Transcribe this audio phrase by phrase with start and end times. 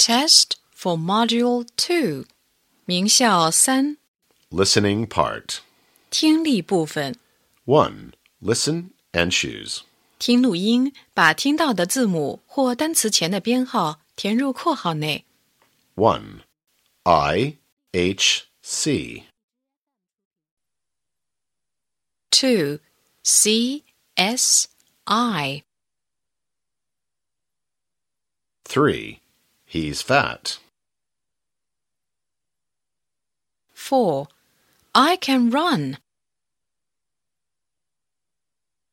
[0.00, 2.26] Test for Module 2
[2.84, 3.96] 名校三
[4.50, 5.58] Listening part.
[6.10, 7.16] 听力部分。
[7.64, 8.12] 1.
[8.40, 9.80] Listen and choose.
[10.18, 15.24] 听录音，把听到的字母或单词前的编号填入括号内。
[15.96, 16.40] 1.
[17.02, 17.56] I
[17.92, 19.24] H C.
[22.30, 22.80] 2.
[23.22, 23.82] C
[24.14, 24.68] S
[25.04, 25.64] I.
[28.64, 29.18] 3.
[29.71, 30.59] He's fat.
[33.73, 34.27] 4.
[34.93, 35.97] I can run.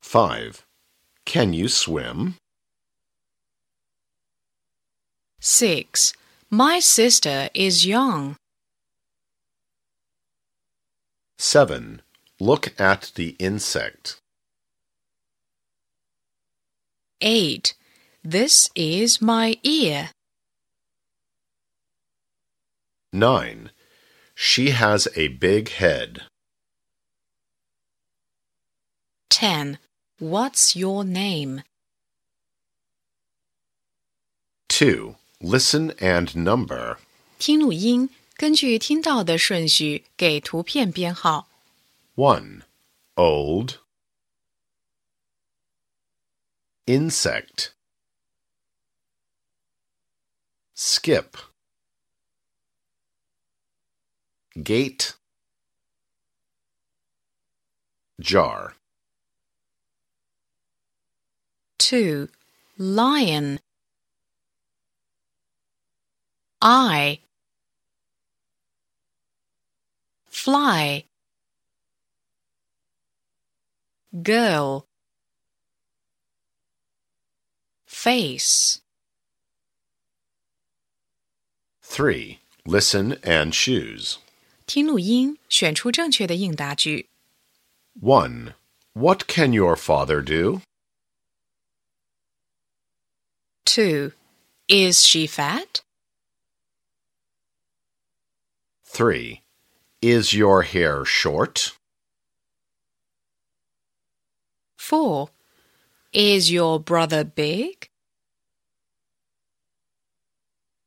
[0.00, 0.64] 5.
[1.24, 2.36] Can you swim?
[5.40, 6.12] 6.
[6.50, 8.36] My sister is young.
[11.36, 12.00] 7.
[12.38, 14.20] Look at the insect.
[17.20, 17.74] 8.
[18.22, 20.10] This is my ear.
[23.11, 23.71] 9.
[24.35, 26.23] She has a big head.
[29.29, 29.79] 10.
[30.19, 31.63] What's your name?
[34.69, 35.15] 2.
[35.39, 36.97] Listen and number.
[37.37, 41.47] 听录音，根据听到的顺序给图片编号。
[42.15, 42.61] 1.
[43.15, 43.79] Old.
[46.85, 47.71] Insect.
[50.75, 51.37] Skip.
[54.62, 55.14] Gate.
[58.20, 58.74] Jar.
[61.78, 62.28] 2.
[62.78, 63.60] Lion.
[66.60, 67.20] I.
[70.26, 71.04] Fly.
[74.22, 74.86] Girl.
[77.86, 78.80] Face.
[81.82, 82.40] 3.
[82.66, 84.18] Listen and choose.
[84.69, 87.09] 听录音，选出正确的应答句。
[88.01, 88.53] 1.
[88.93, 90.61] What can your father do?
[93.65, 94.13] 2.
[94.67, 95.81] Is she fat?
[98.85, 99.41] 3.
[100.01, 101.73] Is your hair short?
[104.77, 105.29] 4.
[106.13, 107.89] Is your brother big?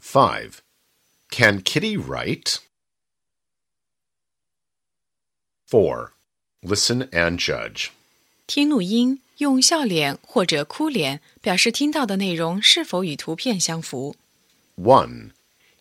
[0.00, 0.62] 5.
[1.30, 2.60] Can Kitty write?
[5.68, 6.12] 4.
[6.62, 7.90] Listen and judge.
[8.46, 14.16] 听录音，用笑脸或者哭脸表示听到的内容是否与图片相符。
[14.76, 15.30] 1.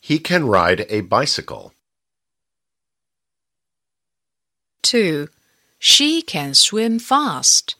[0.01, 1.71] He can ride a bicycle.
[4.83, 5.29] 2.
[5.79, 7.75] She can swim fast.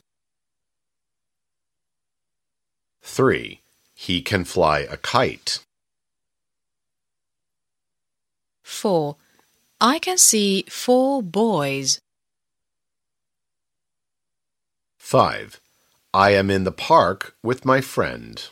[3.02, 3.60] 3.
[3.96, 5.60] He can fly a kite.
[8.62, 9.16] 4.
[9.80, 12.00] I can see four boys.
[14.98, 15.60] 5.
[16.14, 18.48] I am in the park with my friend.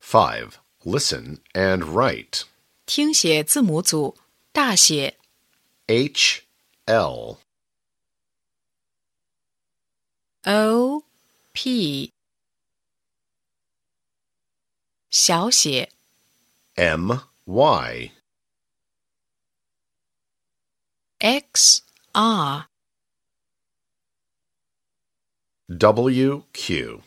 [0.00, 0.58] 5.
[0.84, 2.44] Listen and write.
[2.86, 4.16] 听写字母组，
[4.52, 5.18] 大写
[5.86, 6.44] H
[6.86, 7.38] L
[10.44, 11.04] O
[11.52, 12.12] P，
[15.10, 15.90] 小写
[16.74, 17.12] M
[17.45, 18.11] Y
[21.19, 21.81] X
[22.15, 22.67] R.
[25.69, 27.01] W Q